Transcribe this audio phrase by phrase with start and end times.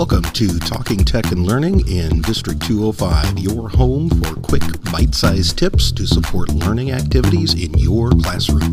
[0.00, 5.58] Welcome to Talking Tech and Learning in District 205, your home for quick, bite sized
[5.58, 8.72] tips to support learning activities in your classroom.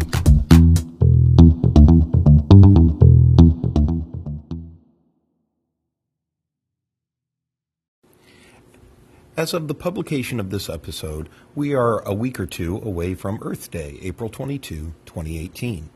[9.35, 13.39] As of the publication of this episode, we are a week or two away from
[13.41, 15.89] Earth Day, April 22, 2018.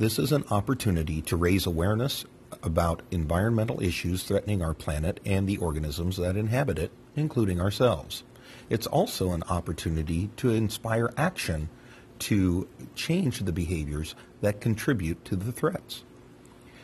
[0.00, 2.24] This is an opportunity to raise awareness
[2.66, 8.24] about environmental issues threatening our planet and the organisms that inhabit it, including ourselves.
[8.68, 11.68] It's also an opportunity to inspire action
[12.18, 16.02] to change the behaviors that contribute to the threats.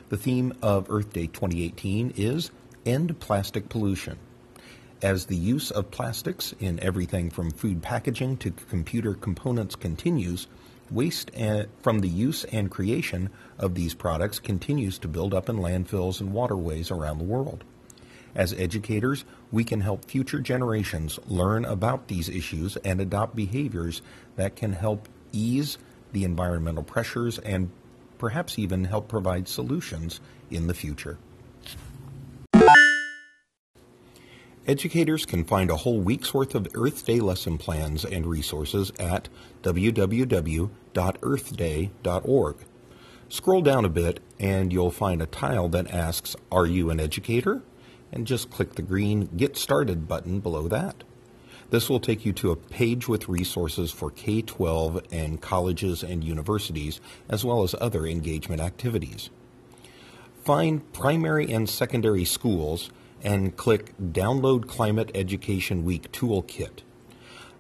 [0.09, 2.51] The theme of Earth Day 2018 is
[2.85, 4.19] End Plastic Pollution.
[5.01, 10.47] As the use of plastics in everything from food packaging to computer components continues,
[10.91, 11.31] Waste
[11.81, 16.33] from the use and creation of these products continues to build up in landfills and
[16.33, 17.65] waterways around the world.
[18.35, 24.03] As educators, we can help future generations learn about these issues and adopt behaviors
[24.37, 25.79] that can help ease
[26.13, 27.71] the environmental pressures and
[28.19, 31.19] perhaps even help provide solutions in the future.
[34.65, 39.29] Educators can find a whole week's worth of Earth Day lesson plans and resources at
[39.63, 42.57] www.earthday.org.
[43.29, 47.63] Scroll down a bit and you'll find a tile that asks, Are you an educator?
[48.13, 51.03] And just click the green Get Started button below that.
[51.71, 56.23] This will take you to a page with resources for K 12 and colleges and
[56.23, 59.29] universities, as well as other engagement activities.
[60.45, 62.91] Find primary and secondary schools
[63.23, 66.81] and click Download Climate Education Week Toolkit.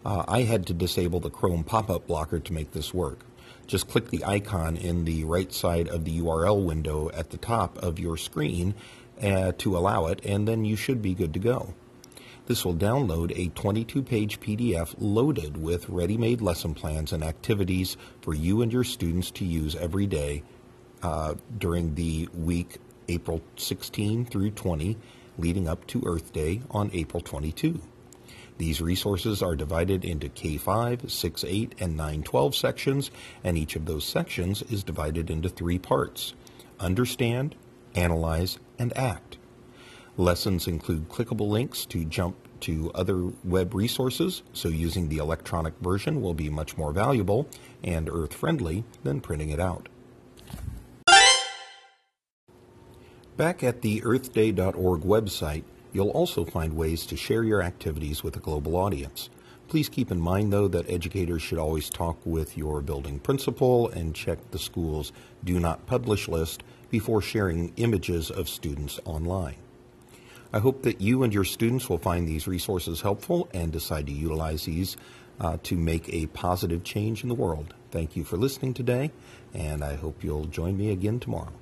[0.04, 3.20] Uh, I had to disable the Chrome pop-up blocker to make this work.
[3.66, 7.78] Just click the icon in the right side of the URL window at the top
[7.78, 8.74] of your screen
[9.22, 11.74] uh, to allow it, and then you should be good to go.
[12.46, 18.62] This will download a 22-page PDF loaded with ready-made lesson plans and activities for you
[18.62, 20.42] and your students to use every day
[21.04, 22.78] uh, during the week
[23.08, 24.96] April 16 through 20
[25.38, 27.80] leading up to Earth Day on April 22.
[28.58, 33.10] These resources are divided into K5, 6, 8, and 9, 12 sections,
[33.42, 36.34] and each of those sections is divided into three parts
[36.78, 37.54] understand,
[37.94, 39.38] analyze, and act.
[40.16, 46.20] Lessons include clickable links to jump to other web resources, so using the electronic version
[46.20, 47.48] will be much more valuable
[47.82, 49.88] and earth friendly than printing it out.
[53.36, 58.40] Back at the earthday.org website, you'll also find ways to share your activities with a
[58.40, 59.30] global audience.
[59.68, 64.14] Please keep in mind, though, that educators should always talk with your building principal and
[64.14, 69.56] check the school's Do Not Publish list before sharing images of students online.
[70.52, 74.12] I hope that you and your students will find these resources helpful and decide to
[74.12, 74.98] utilize these
[75.40, 77.72] uh, to make a positive change in the world.
[77.92, 79.10] Thank you for listening today,
[79.54, 81.61] and I hope you'll join me again tomorrow.